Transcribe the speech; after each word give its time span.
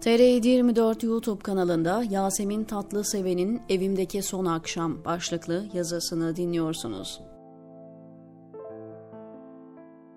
TR 0.00 0.44
24 0.44 1.02
YouTube 1.02 1.42
kanalında 1.42 2.04
Yasemin 2.10 2.64
Tatlıseven'in 2.64 3.62
Evimdeki 3.68 4.22
Son 4.22 4.44
Akşam 4.44 5.04
başlıklı 5.04 5.64
yazısını 5.72 6.36
dinliyorsunuz. 6.36 7.20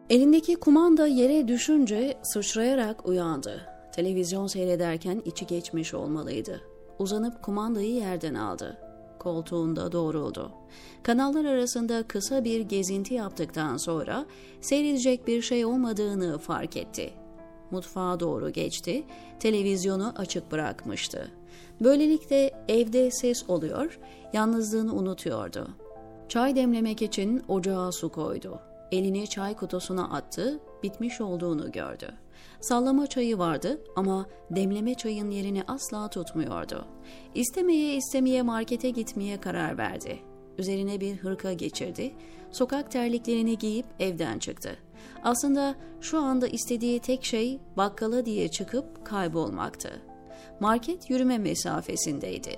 Elindeki 0.10 0.56
kumanda 0.56 1.08
yere 1.08 1.48
düşünce 1.48 2.18
sıçrayarak 2.24 3.08
uyandı. 3.08 3.62
Televizyon 3.96 4.48
seyrederken 4.48 5.22
içi 5.26 5.48
geçmiş 5.48 5.94
olmalıydı. 5.94 6.62
Uzanıp 7.00 7.44
kumandayı 7.44 7.94
yerden 7.94 8.34
aldı. 8.34 8.78
Koltuğunda 9.20 9.92
doğruldu. 9.92 10.52
Kanallar 11.04 11.46
arasında 11.46 12.04
kısa 12.04 12.44
bir 12.44 12.62
gezinti 12.62 13.14
yaptıktan 13.14 13.78
sonra 13.78 14.26
seyredecek 14.62 15.28
bir 15.28 15.42
şey 15.42 15.66
olmadığını 15.66 16.38
fark 16.38 16.78
etti 16.78 17.23
mutfağa 17.74 18.20
doğru 18.20 18.50
geçti, 18.50 19.04
televizyonu 19.40 20.14
açık 20.18 20.52
bırakmıştı. 20.52 21.32
Böylelikle 21.82 22.66
evde 22.68 23.12
ses 23.12 23.50
oluyor, 23.50 24.00
yalnızlığını 24.34 24.94
unutuyordu. 24.94 25.68
Çay 26.30 26.56
demlemek 26.56 27.02
için 27.02 27.44
ocağa 27.48 27.92
su 27.92 28.10
koydu. 28.10 28.60
Elini 28.92 29.28
çay 29.28 29.56
kutusuna 29.56 30.10
attı, 30.10 30.60
bitmiş 30.84 31.22
olduğunu 31.22 31.72
gördü. 31.72 32.14
Sallama 32.62 33.08
çayı 33.08 33.38
vardı 33.38 33.82
ama 33.96 34.26
demleme 34.52 34.96
çayın 34.96 35.32
yerini 35.32 35.64
asla 35.68 36.08
tutmuyordu. 36.10 36.86
İstemeye 37.36 37.96
istemeye 37.96 38.42
markete 38.42 38.90
gitmeye 38.90 39.42
karar 39.42 39.78
verdi. 39.78 40.20
Üzerine 40.58 41.02
bir 41.02 41.16
hırka 41.16 41.54
geçirdi, 41.54 42.14
sokak 42.52 42.92
terliklerini 42.92 43.58
giyip 43.58 43.86
evden 44.00 44.40
çıktı. 44.40 44.78
Aslında 45.24 45.76
şu 46.02 46.20
anda 46.20 46.48
istediği 46.48 47.00
tek 47.00 47.26
şey 47.26 47.60
bakkala 47.78 48.26
diye 48.26 48.48
çıkıp 48.48 49.06
kaybolmaktı. 49.06 50.02
Market 50.60 51.10
yürüme 51.10 51.38
mesafesindeydi. 51.38 52.56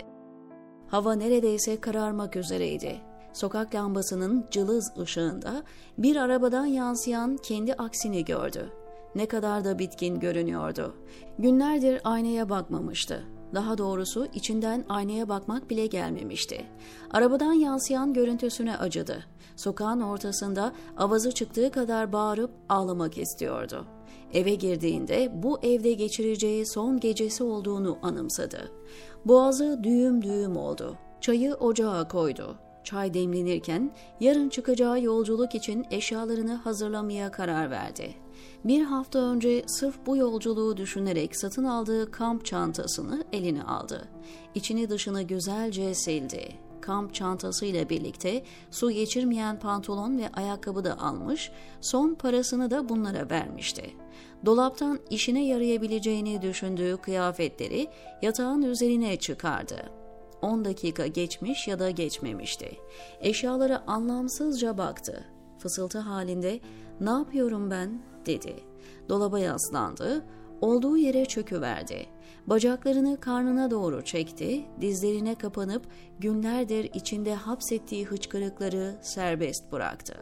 Hava 0.88 1.14
neredeyse 1.14 1.82
kararmak 1.82 2.36
üzereydi. 2.36 3.02
Sokak 3.34 3.76
lambasının 3.76 4.46
cılız 4.52 4.92
ışığında 5.00 5.64
bir 5.98 6.16
arabadan 6.16 6.66
yansıyan 6.66 7.38
kendi 7.38 7.74
aksini 7.74 8.26
gördü. 8.26 8.70
Ne 9.16 9.26
kadar 9.26 9.66
da 9.66 9.80
bitkin 9.80 10.20
görünüyordu. 10.20 10.96
Günlerdir 11.40 12.02
aynaya 12.04 12.50
bakmamıştı. 12.50 13.24
Daha 13.54 13.78
doğrusu 13.78 14.28
içinden 14.34 14.86
aynaya 14.90 15.30
bakmak 15.30 15.70
bile 15.70 15.88
gelmemişti. 15.88 16.66
Arabadan 17.12 17.54
yansıyan 17.54 18.14
görüntüsüne 18.14 18.78
acıdı. 18.78 19.26
Sokağın 19.56 20.02
ortasında 20.02 20.74
avazı 20.98 21.32
çıktığı 21.32 21.72
kadar 21.72 22.14
bağırıp 22.14 22.52
ağlamak 22.70 23.18
istiyordu. 23.18 23.86
Eve 24.34 24.56
girdiğinde 24.56 25.32
bu 25.34 25.60
evde 25.64 25.94
geçireceği 25.94 26.66
son 26.66 27.00
gecesi 27.00 27.44
olduğunu 27.44 27.98
anımsadı. 28.02 28.72
Boğazı 29.26 29.80
düğüm 29.84 30.22
düğüm 30.22 30.58
oldu. 30.58 30.98
Çayı 31.22 31.54
ocağa 31.54 32.08
koydu. 32.08 32.56
Çay 32.84 33.14
demlenirken 33.14 33.92
yarın 34.20 34.50
çıkacağı 34.50 35.02
yolculuk 35.02 35.56
için 35.56 35.86
eşyalarını 35.92 36.54
hazırlamaya 36.54 37.32
karar 37.32 37.72
verdi. 37.72 38.16
Bir 38.66 38.84
hafta 38.84 39.20
önce 39.20 39.64
sırf 39.68 39.96
bu 40.06 40.18
yolculuğu 40.18 40.78
düşünerek 40.78 41.38
satın 41.38 41.64
aldığı 41.64 42.12
kamp 42.12 42.46
çantasını 42.46 43.24
eline 43.34 43.64
aldı. 43.64 44.08
İçini 44.56 44.90
dışını 44.90 45.22
güzelce 45.22 45.96
sildi. 45.96 46.65
Kamp 46.86 47.14
çantasıyla 47.14 47.90
birlikte 47.90 48.44
su 48.72 48.92
geçirmeyen 48.92 49.60
pantolon 49.60 50.18
ve 50.18 50.30
ayakkabı 50.34 50.84
da 50.84 51.00
almış, 51.00 51.52
son 51.82 52.14
parasını 52.14 52.72
da 52.72 52.90
bunlara 52.90 53.30
vermişti. 53.30 53.96
Dolaptan 54.46 55.00
işine 55.10 55.46
yarayabileceğini 55.46 56.42
düşündüğü 56.42 56.98
kıyafetleri 56.98 57.88
yatağın 58.22 58.62
üzerine 58.62 59.18
çıkardı. 59.18 59.76
10 60.42 60.66
dakika 60.66 61.08
geçmiş 61.08 61.68
ya 61.68 61.80
da 61.80 61.90
geçmemişti. 61.90 62.78
Eşyalara 63.20 63.84
anlamsızca 63.88 64.78
baktı. 64.78 65.26
Fısıltı 65.60 66.00
halinde 66.00 66.60
"Ne 67.00 67.10
yapıyorum 67.10 67.72
ben?" 67.72 68.02
dedi. 68.26 68.56
Dolaba 69.10 69.40
yaslandı, 69.40 70.26
olduğu 70.62 70.98
yere 70.98 71.26
çöküverdi. 71.26 72.06
Bacaklarını 72.48 73.20
karnına 73.20 73.72
doğru 73.72 74.02
çekti, 74.02 74.66
dizlerine 74.82 75.36
kapanıp 75.36 75.86
günlerdir 76.20 76.90
içinde 76.94 77.36
hapsettiği 77.36 78.06
hıçkırıkları 78.06 78.96
serbest 79.02 79.72
bıraktı. 79.72 80.16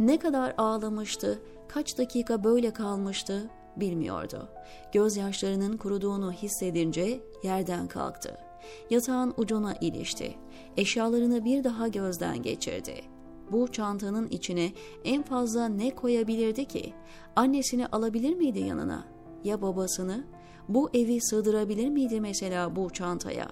Ne 0.00 0.18
kadar 0.18 0.54
ağlamıştı, 0.58 1.42
kaç 1.68 1.98
dakika 1.98 2.44
böyle 2.44 2.72
kalmıştı 2.72 3.50
bilmiyordu. 3.76 4.48
Gözyaşlarının 4.92 5.76
kuruduğunu 5.76 6.32
hissedince 6.32 7.20
yerden 7.42 7.88
kalktı. 7.88 8.36
Yatağın 8.90 9.34
ucuna 9.36 9.74
ilişti. 9.80 10.34
Eşyalarını 10.76 11.44
bir 11.44 11.64
daha 11.64 11.88
gözden 11.88 12.42
geçirdi. 12.42 12.94
Bu 13.52 13.72
çantanın 13.72 14.28
içine 14.28 14.72
en 15.04 15.22
fazla 15.22 15.68
ne 15.68 15.94
koyabilirdi 15.94 16.64
ki? 16.64 16.92
Annesini 17.36 17.86
alabilir 17.86 18.34
miydi 18.34 18.60
yanına? 18.60 19.04
Ya 19.44 19.62
babasını? 19.62 20.24
Bu 20.68 20.90
evi 20.94 21.20
sığdırabilir 21.20 21.88
miydi 21.88 22.20
mesela 22.20 22.76
bu 22.76 22.90
çantaya? 22.90 23.48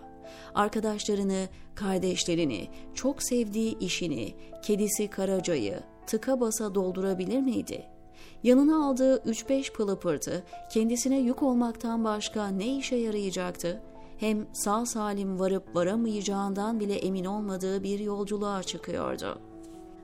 Arkadaşlarını, 0.55 1.49
kardeşlerini, 1.75 2.69
çok 2.95 3.23
sevdiği 3.23 3.79
işini, 3.79 4.35
kedisi 4.63 5.11
Karaca'yı 5.11 5.81
tıka 6.07 6.41
basa 6.41 6.75
doldurabilir 6.75 7.41
miydi? 7.41 7.87
Yanına 8.43 8.87
aldığı 8.87 9.19
3-5 9.19 9.73
pılı 9.73 10.01
pırtı 10.01 10.45
kendisine 10.73 11.19
yük 11.19 11.43
olmaktan 11.43 12.05
başka 12.05 12.49
ne 12.49 12.77
işe 12.77 12.97
yarayacaktı? 12.97 13.83
Hem 14.19 14.47
sağ 14.53 14.87
salim 14.87 15.41
varıp 15.41 15.77
varamayacağından 15.77 16.81
bile 16.81 16.95
emin 16.95 17.25
olmadığı 17.25 17.83
bir 17.83 17.99
yolculuğa 17.99 18.63
çıkıyordu. 18.63 19.39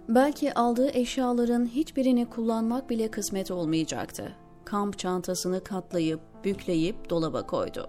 Belki 0.08 0.54
aldığı 0.54 0.91
eşyaların 0.91 1.66
hiçbirini 1.66 2.26
kullanmak 2.26 2.91
bile 2.91 3.10
kısmet 3.10 3.50
olmayacaktı. 3.50 4.36
Kamp 4.66 4.99
çantasını 4.99 5.65
katlayıp, 5.65 6.21
bükleyip 6.44 7.10
dolaba 7.10 7.47
koydu. 7.47 7.88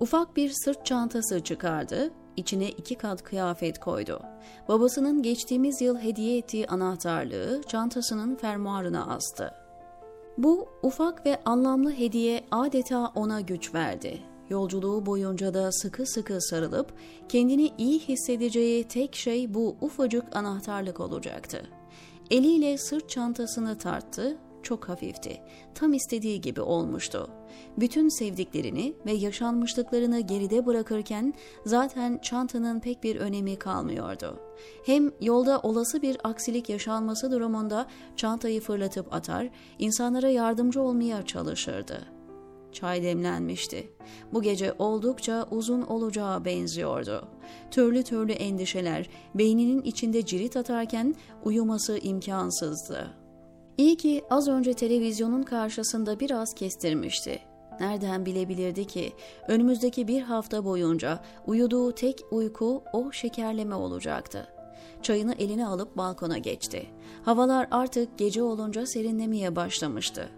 Ufak 0.00 0.36
bir 0.36 0.50
sırt 0.50 0.86
çantası 0.86 1.40
çıkardı, 1.40 2.10
içine 2.36 2.68
iki 2.68 2.94
kat 2.94 3.22
kıyafet 3.22 3.80
koydu. 3.80 4.22
Babasının 4.68 5.22
geçtiğimiz 5.22 5.80
yıl 5.80 5.98
hediye 5.98 6.38
ettiği 6.38 6.66
anahtarlığı 6.66 7.62
çantasının 7.68 8.36
fermuarına 8.36 9.06
astı. 9.06 9.50
Bu 10.38 10.68
ufak 10.82 11.26
ve 11.26 11.40
anlamlı 11.44 11.92
hediye 11.92 12.44
adeta 12.50 13.12
ona 13.14 13.40
güç 13.40 13.74
verdi. 13.74 14.22
Yolculuğu 14.50 15.06
boyunca 15.06 15.54
da 15.54 15.72
sıkı 15.72 16.06
sıkı 16.06 16.40
sarılıp 16.40 16.94
kendini 17.28 17.72
iyi 17.78 17.98
hissedeceği 17.98 18.84
tek 18.84 19.14
şey 19.16 19.54
bu 19.54 19.76
ufacık 19.80 20.36
anahtarlık 20.36 21.00
olacaktı. 21.00 21.62
Eliyle 22.30 22.78
sırt 22.78 23.08
çantasını 23.08 23.78
tarttı, 23.78 24.38
çok 24.62 24.88
hafifti. 24.88 25.40
Tam 25.74 25.92
istediği 25.92 26.40
gibi 26.40 26.60
olmuştu. 26.60 27.30
Bütün 27.76 28.08
sevdiklerini 28.08 28.94
ve 29.06 29.12
yaşanmışlıklarını 29.12 30.20
geride 30.20 30.66
bırakırken 30.66 31.34
zaten 31.64 32.18
çantanın 32.22 32.80
pek 32.80 33.02
bir 33.02 33.16
önemi 33.16 33.56
kalmıyordu. 33.56 34.40
Hem 34.86 35.10
yolda 35.20 35.60
olası 35.60 36.02
bir 36.02 36.16
aksilik 36.24 36.68
yaşanması 36.68 37.30
durumunda 37.30 37.86
çantayı 38.16 38.60
fırlatıp 38.60 39.14
atar, 39.14 39.48
insanlara 39.78 40.28
yardımcı 40.28 40.82
olmaya 40.82 41.26
çalışırdı. 41.26 42.06
Çay 42.72 43.02
demlenmişti. 43.02 43.92
Bu 44.32 44.42
gece 44.42 44.74
oldukça 44.78 45.46
uzun 45.50 45.82
olacağı 45.82 46.44
benziyordu. 46.44 47.28
Türlü 47.70 48.02
türlü 48.02 48.32
endişeler 48.32 49.08
beyninin 49.34 49.82
içinde 49.82 50.26
cirit 50.26 50.56
atarken 50.56 51.14
uyuması 51.44 51.98
imkansızdı. 51.98 53.21
İyi 53.78 53.96
ki 53.96 54.24
az 54.30 54.48
önce 54.48 54.74
televizyonun 54.74 55.42
karşısında 55.42 56.20
biraz 56.20 56.54
kestirmişti. 56.54 57.38
Nereden 57.80 58.26
bilebilirdi 58.26 58.86
ki 58.86 59.12
önümüzdeki 59.48 60.08
bir 60.08 60.22
hafta 60.22 60.64
boyunca 60.64 61.20
uyuduğu 61.46 61.92
tek 61.92 62.20
uyku 62.30 62.82
o 62.92 63.12
şekerleme 63.12 63.74
olacaktı. 63.74 64.48
Çayını 65.02 65.34
eline 65.34 65.66
alıp 65.66 65.96
balkona 65.96 66.38
geçti. 66.38 66.86
Havalar 67.24 67.68
artık 67.70 68.18
gece 68.18 68.42
olunca 68.42 68.86
serinlemeye 68.86 69.56
başlamıştı. 69.56 70.28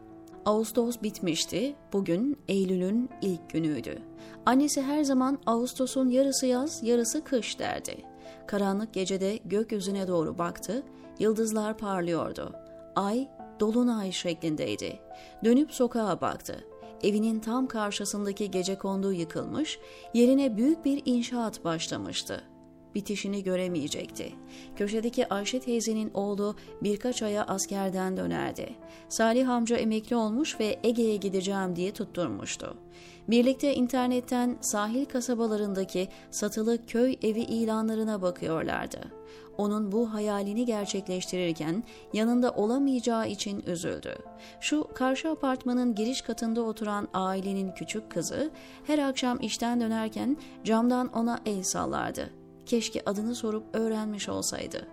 Ağustos 0.44 1.02
bitmişti, 1.02 1.76
bugün 1.92 2.38
Eylül'ün 2.48 3.10
ilk 3.22 3.50
günüydü. 3.50 3.98
Annesi 4.46 4.82
her 4.82 5.04
zaman 5.04 5.38
Ağustos'un 5.46 6.08
yarısı 6.08 6.46
yaz, 6.46 6.82
yarısı 6.82 7.24
kış 7.24 7.58
derdi. 7.58 7.96
Karanlık 8.46 8.94
gecede 8.94 9.36
gökyüzüne 9.44 10.08
doğru 10.08 10.38
baktı, 10.38 10.82
yıldızlar 11.18 11.78
parlıyordu. 11.78 12.63
Ay, 12.96 13.28
dolunay 13.60 14.12
şeklindeydi. 14.12 15.00
Dönüp 15.44 15.72
sokağa 15.72 16.20
baktı. 16.20 16.64
Evinin 17.02 17.40
tam 17.40 17.66
karşısındaki 17.66 18.50
gece 18.50 18.78
kondu 18.78 19.12
yıkılmış, 19.12 19.78
yerine 20.14 20.56
büyük 20.56 20.84
bir 20.84 21.02
inşaat 21.04 21.64
başlamıştı 21.64 22.44
bitişini 22.94 23.42
göremeyecekti. 23.42 24.32
Köşedeki 24.76 25.28
Ayşe 25.28 25.60
teyzenin 25.60 26.10
oğlu 26.14 26.56
birkaç 26.82 27.22
aya 27.22 27.44
askerden 27.44 28.16
dönerdi. 28.16 28.74
Salih 29.08 29.48
amca 29.48 29.76
emekli 29.76 30.16
olmuş 30.16 30.60
ve 30.60 30.78
Ege'ye 30.84 31.16
gideceğim 31.16 31.76
diye 31.76 31.92
tutturmuştu. 31.92 32.76
Birlikte 33.28 33.74
internetten 33.74 34.58
sahil 34.60 35.04
kasabalarındaki 35.04 36.08
satılı 36.30 36.86
köy 36.86 37.16
evi 37.22 37.40
ilanlarına 37.40 38.22
bakıyorlardı. 38.22 39.00
Onun 39.58 39.92
bu 39.92 40.14
hayalini 40.14 40.64
gerçekleştirirken 40.64 41.84
yanında 42.12 42.50
olamayacağı 42.50 43.28
için 43.28 43.62
üzüldü. 43.66 44.14
Şu 44.60 44.88
karşı 44.94 45.30
apartmanın 45.30 45.94
giriş 45.94 46.22
katında 46.22 46.62
oturan 46.62 47.08
ailenin 47.14 47.72
küçük 47.72 48.10
kızı 48.10 48.50
her 48.86 48.98
akşam 48.98 49.40
işten 49.40 49.80
dönerken 49.80 50.36
camdan 50.64 51.12
ona 51.12 51.40
el 51.46 51.62
sallardı. 51.62 52.30
Keşke 52.66 53.02
adını 53.06 53.34
sorup 53.34 53.64
öğrenmiş 53.72 54.28
olsaydı. 54.28 54.88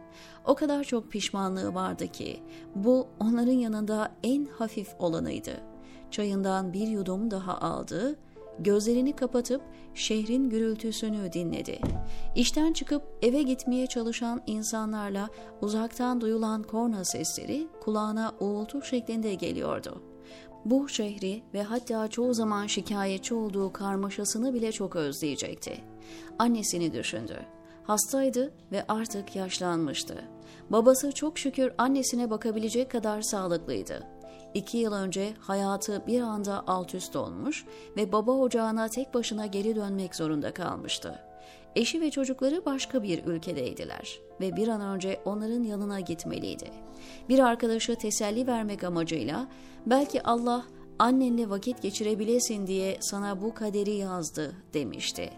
O 0.45 0.55
kadar 0.55 0.83
çok 0.83 1.11
pişmanlığı 1.11 1.73
vardı 1.73 2.07
ki 2.07 2.39
bu 2.75 3.07
onların 3.19 3.51
yanında 3.51 4.11
en 4.23 4.45
hafif 4.45 4.89
olanıydı. 4.99 5.51
Çayından 6.11 6.73
bir 6.73 6.87
yudum 6.87 7.31
daha 7.31 7.57
aldı, 7.57 8.15
gözlerini 8.63 9.15
kapatıp 9.15 9.61
şehrin 9.93 10.49
gürültüsünü 10.49 11.33
dinledi. 11.33 11.79
İşten 12.35 12.73
çıkıp 12.73 13.03
eve 13.21 13.43
gitmeye 13.43 13.87
çalışan 13.87 14.41
insanlarla 14.47 15.29
uzaktan 15.61 16.21
duyulan 16.21 16.63
korna 16.63 17.05
sesleri 17.05 17.67
kulağına 17.81 18.33
uğultu 18.39 18.81
şeklinde 18.81 19.33
geliyordu. 19.33 20.01
Bu 20.65 20.89
şehri 20.89 21.43
ve 21.53 21.63
hatta 21.63 22.07
çoğu 22.07 22.33
zaman 22.33 22.67
şikayetçi 22.67 23.33
olduğu 23.33 23.73
karmaşasını 23.73 24.53
bile 24.53 24.71
çok 24.71 24.95
özleyecekti. 24.95 25.83
Annesini 26.39 26.93
düşündü. 26.93 27.39
Hastaydı 27.83 28.53
ve 28.71 28.85
artık 28.87 29.35
yaşlanmıştı. 29.35 30.23
Babası 30.69 31.11
çok 31.11 31.39
şükür 31.39 31.71
annesine 31.77 32.29
bakabilecek 32.29 32.91
kadar 32.91 33.21
sağlıklıydı. 33.21 34.07
İki 34.53 34.77
yıl 34.77 34.93
önce 34.93 35.33
hayatı 35.39 36.07
bir 36.07 36.21
anda 36.21 36.63
alt 36.67 36.95
üst 36.95 37.15
olmuş 37.15 37.65
ve 37.97 38.11
baba 38.11 38.31
ocağına 38.31 38.87
tek 38.87 39.13
başına 39.13 39.45
geri 39.45 39.75
dönmek 39.75 40.15
zorunda 40.15 40.53
kalmıştı. 40.53 41.19
Eşi 41.75 42.01
ve 42.01 42.11
çocukları 42.11 42.65
başka 42.65 43.03
bir 43.03 43.25
ülkedeydiler 43.25 44.19
ve 44.41 44.55
bir 44.55 44.67
an 44.67 44.81
önce 44.81 45.21
onların 45.25 45.63
yanına 45.63 45.99
gitmeliydi. 45.99 46.71
Bir 47.29 47.39
arkadaşı 47.39 47.95
teselli 47.95 48.47
vermek 48.47 48.83
amacıyla 48.83 49.47
belki 49.85 50.23
Allah 50.23 50.65
annenle 50.99 51.49
vakit 51.49 51.81
geçirebilesin 51.81 52.67
diye 52.67 52.97
sana 53.01 53.41
bu 53.41 53.53
kaderi 53.53 53.91
yazdı 53.91 54.55
demişti. 54.73 55.29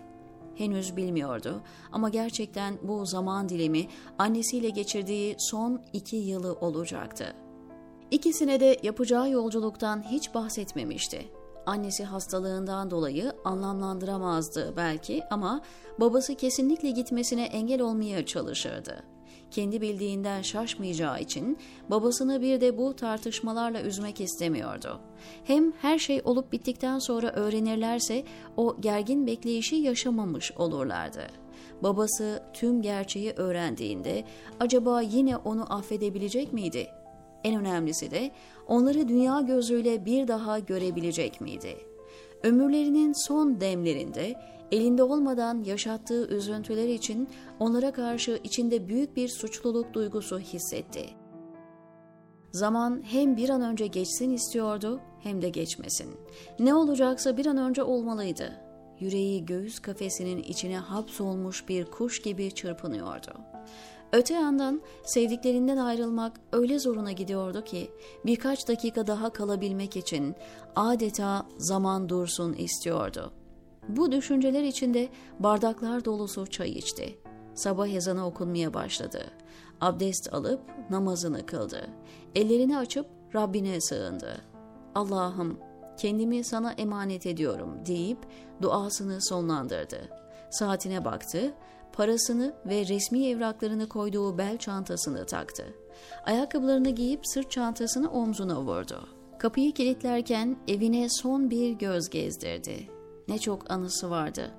Henüz 0.55 0.97
bilmiyordu 0.97 1.61
ama 1.91 2.09
gerçekten 2.09 2.77
bu 2.83 3.05
zaman 3.05 3.49
dilimi 3.49 3.87
annesiyle 4.19 4.69
geçirdiği 4.69 5.35
son 5.39 5.81
iki 5.93 6.15
yılı 6.15 6.53
olacaktı. 6.53 7.42
İkisine 8.13 8.59
de 8.59 8.77
yapacağı 8.83 9.29
yolculuktan 9.29 10.03
hiç 10.11 10.33
bahsetmemişti. 10.33 11.25
Annesi 11.65 12.03
hastalığından 12.03 12.91
dolayı 12.91 13.33
anlamlandıramazdı 13.45 14.73
belki 14.77 15.23
ama 15.31 15.61
babası 15.99 16.35
kesinlikle 16.35 16.91
gitmesine 16.91 17.43
engel 17.43 17.81
olmaya 17.81 18.25
çalışırdı. 18.25 19.03
Kendi 19.51 19.81
bildiğinden 19.81 20.41
şaşmayacağı 20.41 21.21
için 21.21 21.57
babasını 21.89 22.41
bir 22.41 22.61
de 22.61 22.77
bu 22.77 22.95
tartışmalarla 22.95 23.81
üzmek 23.81 24.21
istemiyordu. 24.21 24.99
Hem 25.43 25.71
her 25.71 25.99
şey 25.99 26.21
olup 26.23 26.51
bittikten 26.51 26.99
sonra 26.99 27.31
öğrenirlerse 27.31 28.23
o 28.57 28.81
gergin 28.81 29.27
bekleyişi 29.27 29.75
yaşamamış 29.75 30.51
olurlardı. 30.51 31.27
Babası 31.83 32.43
tüm 32.53 32.81
gerçeği 32.81 33.31
öğrendiğinde 33.31 34.23
acaba 34.59 35.01
yine 35.01 35.37
onu 35.37 35.73
affedebilecek 35.73 36.53
miydi? 36.53 36.87
En 37.43 37.59
önemlisi 37.59 38.11
de 38.11 38.31
onları 38.67 39.07
dünya 39.07 39.41
gözüyle 39.41 40.05
bir 40.05 40.27
daha 40.27 40.59
görebilecek 40.59 41.41
miydi? 41.41 41.77
Ömürlerinin 42.43 43.27
son 43.27 43.61
demlerinde 43.61 44.35
elinde 44.71 45.03
olmadan 45.03 45.63
yaşattığı 45.63 46.27
üzüntüler 46.27 46.87
için 46.87 47.29
onlara 47.59 47.91
karşı 47.91 48.39
içinde 48.43 48.87
büyük 48.87 49.15
bir 49.15 49.27
suçluluk 49.27 49.93
duygusu 49.93 50.39
hissetti. 50.39 51.09
Zaman 52.51 53.03
hem 53.05 53.37
bir 53.37 53.49
an 53.49 53.61
önce 53.61 53.87
geçsin 53.87 54.29
istiyordu 54.29 55.01
hem 55.19 55.41
de 55.41 55.49
geçmesin. 55.49 56.15
Ne 56.59 56.73
olacaksa 56.73 57.37
bir 57.37 57.45
an 57.45 57.57
önce 57.57 57.83
olmalıydı. 57.83 58.51
Yüreği 58.99 59.45
göğüs 59.45 59.79
kafesinin 59.79 60.43
içine 60.43 60.77
hapsolmuş 60.77 61.69
bir 61.69 61.85
kuş 61.85 62.21
gibi 62.21 62.51
çırpınıyordu. 62.51 63.52
Öte 64.13 64.33
yandan 64.33 64.81
sevdiklerinden 65.03 65.77
ayrılmak 65.77 66.39
öyle 66.51 66.79
zoruna 66.79 67.11
gidiyordu 67.11 67.63
ki 67.63 67.91
birkaç 68.25 68.67
dakika 68.67 69.07
daha 69.07 69.29
kalabilmek 69.29 69.97
için 69.97 70.35
adeta 70.75 71.45
zaman 71.57 72.09
dursun 72.09 72.53
istiyordu. 72.53 73.33
Bu 73.87 74.11
düşünceler 74.11 74.63
içinde 74.63 75.09
bardaklar 75.39 76.05
dolusu 76.05 76.47
çay 76.47 76.69
içti. 76.69 77.19
Sabah 77.53 77.87
ezanı 77.87 78.25
okunmaya 78.25 78.73
başladı. 78.73 79.23
Abdest 79.81 80.33
alıp 80.33 80.61
namazını 80.89 81.45
kıldı. 81.45 81.87
Ellerini 82.35 82.77
açıp 82.77 83.05
Rabbine 83.35 83.81
sığındı. 83.81 84.41
Allah'ım 84.95 85.59
kendimi 85.97 86.43
sana 86.43 86.71
emanet 86.71 87.25
ediyorum 87.25 87.77
deyip 87.85 88.19
duasını 88.61 89.21
sonlandırdı. 89.21 90.09
Saatine 90.49 91.05
baktı, 91.05 91.53
parasını 91.93 92.53
ve 92.65 92.87
resmi 92.87 93.27
evraklarını 93.27 93.89
koyduğu 93.89 94.37
bel 94.37 94.57
çantasını 94.57 95.25
taktı. 95.25 95.63
Ayakkabılarını 96.25 96.89
giyip 96.89 97.27
sırt 97.27 97.51
çantasını 97.51 98.11
omzuna 98.11 98.61
vurdu. 98.61 99.07
Kapıyı 99.39 99.73
kilitlerken 99.73 100.57
evine 100.67 101.07
son 101.09 101.49
bir 101.49 101.71
göz 101.71 102.09
gezdirdi. 102.09 102.89
Ne 103.27 103.39
çok 103.39 103.71
anısı 103.71 104.09
vardı. 104.09 104.51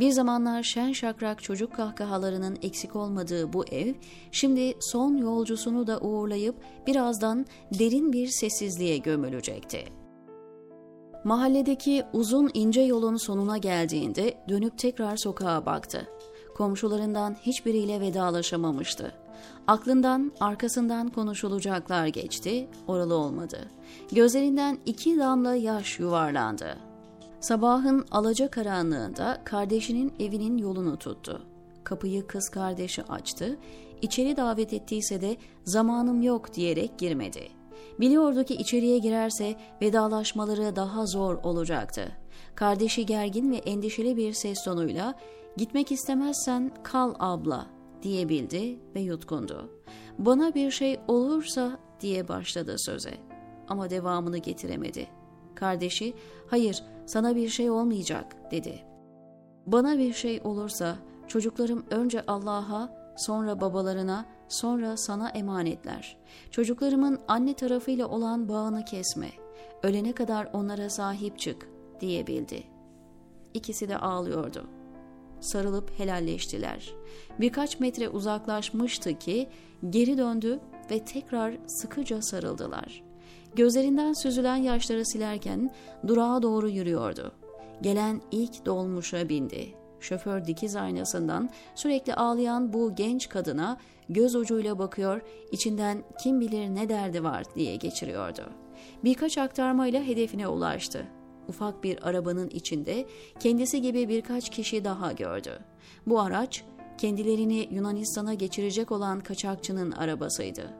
Bir 0.00 0.10
zamanlar 0.10 0.62
şen 0.62 0.92
şakrak 0.92 1.42
çocuk 1.42 1.74
kahkahalarının 1.74 2.58
eksik 2.62 2.96
olmadığı 2.96 3.52
bu 3.52 3.64
ev, 3.64 3.94
şimdi 4.32 4.74
son 4.80 5.16
yolcusunu 5.16 5.86
da 5.86 6.00
uğurlayıp 6.00 6.56
birazdan 6.86 7.46
derin 7.78 8.12
bir 8.12 8.28
sessizliğe 8.28 8.98
gömülecekti. 8.98 9.84
Mahalledeki 11.24 12.04
uzun 12.12 12.50
ince 12.54 12.80
yolun 12.80 13.16
sonuna 13.16 13.58
geldiğinde 13.58 14.34
dönüp 14.48 14.78
tekrar 14.78 15.16
sokağa 15.16 15.66
baktı. 15.66 16.08
Komşularından 16.60 17.36
hiçbiriyle 17.42 18.00
vedalaşamamıştı. 18.00 19.12
Aklından 19.66 20.32
arkasından 20.40 21.08
konuşulacaklar 21.08 22.06
geçti, 22.06 22.68
oralı 22.86 23.14
olmadı. 23.14 23.58
Gözlerinden 24.12 24.78
iki 24.86 25.18
damla 25.18 25.54
yaş 25.54 25.98
yuvarlandı. 25.98 26.76
Sabahın 27.40 28.06
alaca 28.10 28.50
karanlığında 28.50 29.40
kardeşinin 29.44 30.12
evinin 30.18 30.58
yolunu 30.58 30.96
tuttu. 30.96 31.46
Kapıyı 31.84 32.26
kız 32.26 32.48
kardeşi 32.48 33.02
açtı, 33.02 33.58
içeri 34.02 34.36
davet 34.36 34.72
ettiyse 34.72 35.20
de 35.20 35.36
zamanım 35.64 36.22
yok 36.22 36.54
diyerek 36.54 36.98
girmedi. 36.98 37.59
Biliyordu 38.00 38.44
ki 38.44 38.54
içeriye 38.54 38.98
girerse 38.98 39.54
vedalaşmaları 39.82 40.76
daha 40.76 41.06
zor 41.06 41.34
olacaktı. 41.34 42.12
Kardeşi 42.54 43.06
gergin 43.06 43.52
ve 43.52 43.56
endişeli 43.56 44.16
bir 44.16 44.32
ses 44.32 44.64
tonuyla 44.64 45.14
Gitmek 45.56 45.92
istemezsen 45.92 46.72
kal 46.82 47.14
abla 47.18 47.66
diyebildi 48.02 48.80
ve 48.94 49.00
yutkundu. 49.00 49.70
Bana 50.18 50.54
bir 50.54 50.70
şey 50.70 51.00
olursa 51.08 51.78
diye 52.00 52.28
başladı 52.28 52.76
söze 52.78 53.14
ama 53.68 53.90
devamını 53.90 54.38
getiremedi. 54.38 55.06
Kardeşi 55.54 56.14
hayır 56.46 56.82
sana 57.06 57.36
bir 57.36 57.48
şey 57.48 57.70
olmayacak 57.70 58.36
dedi. 58.50 58.84
Bana 59.66 59.98
bir 59.98 60.12
şey 60.12 60.40
olursa 60.44 60.96
çocuklarım 61.28 61.84
önce 61.90 62.22
Allah'a 62.26 63.14
sonra 63.16 63.60
babalarına 63.60 64.26
sonra 64.50 64.96
sana 64.96 65.28
emanetler. 65.30 66.16
Çocuklarımın 66.50 67.20
anne 67.28 67.54
tarafıyla 67.54 68.06
olan 68.06 68.48
bağını 68.48 68.84
kesme. 68.84 69.30
Ölene 69.82 70.12
kadar 70.12 70.48
onlara 70.52 70.90
sahip 70.90 71.38
çık 71.38 71.68
diyebildi. 72.00 72.62
İkisi 73.54 73.88
de 73.88 73.98
ağlıyordu.'' 73.98 74.80
sarılıp 75.40 75.98
helalleştiler. 75.98 76.94
Birkaç 77.40 77.80
metre 77.80 78.08
uzaklaşmıştı 78.08 79.18
ki 79.18 79.48
geri 79.90 80.18
döndü 80.18 80.60
ve 80.90 81.04
tekrar 81.04 81.54
sıkıca 81.66 82.22
sarıldılar. 82.22 83.02
Gözlerinden 83.54 84.12
süzülen 84.12 84.56
yaşları 84.56 85.06
silerken 85.06 85.70
durağa 86.06 86.42
doğru 86.42 86.68
yürüyordu. 86.68 87.32
Gelen 87.82 88.20
ilk 88.30 88.66
dolmuşa 88.66 89.28
bindi. 89.28 89.74
Şoför 90.00 90.46
dikiz 90.46 90.76
aynasından 90.76 91.50
sürekli 91.74 92.14
ağlayan 92.14 92.72
bu 92.72 92.94
genç 92.94 93.28
kadına 93.28 93.78
göz 94.08 94.34
ucuyla 94.34 94.78
bakıyor, 94.78 95.20
içinden 95.52 96.02
kim 96.22 96.40
bilir 96.40 96.68
ne 96.68 96.88
derdi 96.88 97.24
var 97.24 97.44
diye 97.54 97.76
geçiriyordu. 97.76 98.42
Birkaç 99.04 99.38
aktarmayla 99.38 100.02
hedefine 100.02 100.48
ulaştı 100.48 101.06
ufak 101.50 101.84
bir 101.84 102.08
arabanın 102.08 102.48
içinde 102.48 103.06
kendisi 103.40 103.82
gibi 103.82 104.08
birkaç 104.08 104.50
kişi 104.50 104.84
daha 104.84 105.12
gördü. 105.12 105.58
Bu 106.06 106.20
araç 106.20 106.64
kendilerini 106.98 107.68
Yunanistan'a 107.70 108.34
geçirecek 108.34 108.92
olan 108.92 109.20
kaçakçının 109.20 109.90
arabasıydı. 109.90 110.70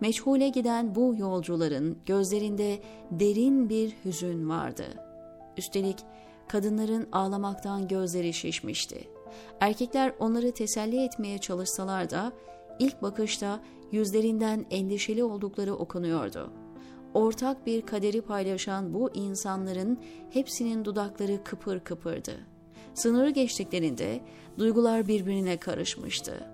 Meçhule 0.00 0.48
giden 0.48 0.94
bu 0.94 1.14
yolcuların 1.18 1.98
gözlerinde 2.06 2.78
derin 3.10 3.68
bir 3.68 3.96
hüzün 4.04 4.48
vardı. 4.48 4.84
Üstelik 5.56 5.96
Kadınların 6.48 7.08
ağlamaktan 7.12 7.88
gözleri 7.88 8.32
şişmişti. 8.32 9.08
Erkekler 9.60 10.12
onları 10.18 10.52
teselli 10.52 11.04
etmeye 11.04 11.38
çalışsalar 11.38 12.10
da 12.10 12.32
ilk 12.78 13.02
bakışta 13.02 13.60
yüzlerinden 13.92 14.66
endişeli 14.70 15.24
oldukları 15.24 15.74
okunuyordu. 15.74 16.50
Ortak 17.14 17.66
bir 17.66 17.82
kaderi 17.82 18.20
paylaşan 18.20 18.94
bu 18.94 19.10
insanların 19.14 19.98
hepsinin 20.30 20.84
dudakları 20.84 21.44
kıpır 21.44 21.80
kıpırdı. 21.80 22.32
Sınırı 22.94 23.30
geçtiklerinde 23.30 24.20
duygular 24.58 25.08
birbirine 25.08 25.56
karışmıştı. 25.56 26.50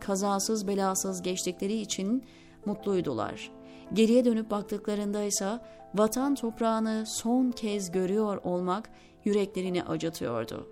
Kazasız 0.00 0.66
belasız 0.66 1.22
geçtikleri 1.22 1.74
için 1.74 2.24
mutluydular. 2.64 3.50
Geriye 3.92 4.24
dönüp 4.24 4.50
baktıklarında 4.50 5.22
ise 5.22 5.58
vatan 5.94 6.34
toprağını 6.34 7.04
son 7.06 7.50
kez 7.50 7.90
görüyor 7.90 8.40
olmak 8.44 8.90
yüreklerini 9.24 9.84
acıtıyordu. 9.84 10.68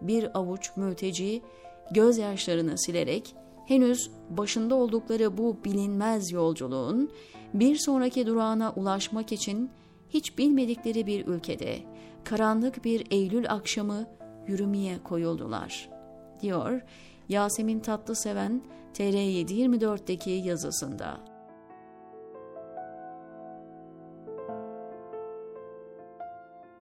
Bir 0.00 0.38
avuç 0.38 0.70
mülteci 0.76 1.42
gözyaşlarını 1.90 2.78
silerek 2.78 3.34
henüz 3.66 4.10
başında 4.30 4.74
oldukları 4.74 5.38
bu 5.38 5.56
bilinmez 5.64 6.32
yolculuğun 6.32 7.10
bir 7.54 7.76
sonraki 7.76 8.26
durağına 8.26 8.72
ulaşmak 8.76 9.32
için 9.32 9.70
hiç 10.08 10.38
bilmedikleri 10.38 11.06
bir 11.06 11.26
ülkede 11.26 11.78
karanlık 12.24 12.84
bir 12.84 13.06
Eylül 13.10 13.50
akşamı 13.50 14.06
yürümeye 14.46 14.98
koyuldular, 15.02 15.90
diyor 16.42 16.80
Yasemin 17.28 17.80
Tatlıseven 17.80 18.62
TR724'deki 18.94 20.30
yazısında. 20.30 21.29